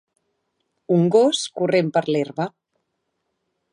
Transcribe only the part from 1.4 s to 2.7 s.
corrent per l'herba.